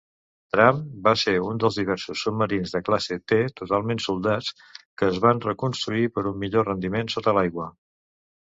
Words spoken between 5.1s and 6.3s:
es van reconstruir per